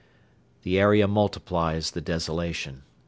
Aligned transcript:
The 0.63 0.79
area 0.79 1.07
multiplies 1.07 1.91
the 1.91 2.01
desolation. 2.01 2.81